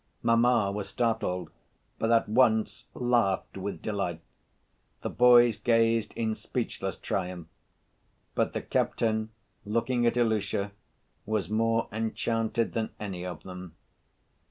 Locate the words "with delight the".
3.55-5.11